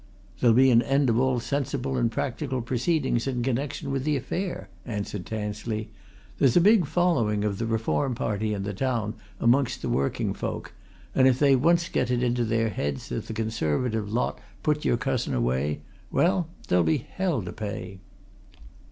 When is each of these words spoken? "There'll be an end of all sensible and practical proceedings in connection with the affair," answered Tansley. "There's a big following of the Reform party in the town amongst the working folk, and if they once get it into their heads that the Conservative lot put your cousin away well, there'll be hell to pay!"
"There'll 0.39 0.55
be 0.55 0.71
an 0.71 0.81
end 0.81 1.11
of 1.11 1.19
all 1.19 1.39
sensible 1.39 1.95
and 1.95 2.11
practical 2.11 2.63
proceedings 2.63 3.27
in 3.27 3.43
connection 3.43 3.91
with 3.91 4.03
the 4.03 4.17
affair," 4.17 4.67
answered 4.83 5.27
Tansley. 5.27 5.91
"There's 6.39 6.57
a 6.57 6.59
big 6.59 6.87
following 6.87 7.43
of 7.45 7.59
the 7.59 7.67
Reform 7.67 8.15
party 8.15 8.51
in 8.55 8.63
the 8.63 8.73
town 8.73 9.13
amongst 9.39 9.83
the 9.83 9.89
working 9.89 10.33
folk, 10.33 10.73
and 11.13 11.27
if 11.27 11.37
they 11.37 11.55
once 11.55 11.87
get 11.87 12.09
it 12.09 12.23
into 12.23 12.43
their 12.45 12.69
heads 12.69 13.09
that 13.09 13.27
the 13.27 13.33
Conservative 13.33 14.11
lot 14.11 14.39
put 14.63 14.83
your 14.85 14.97
cousin 14.97 15.35
away 15.35 15.81
well, 16.11 16.47
there'll 16.67 16.83
be 16.83 16.97
hell 17.07 17.43
to 17.43 17.53
pay!" 17.53 17.99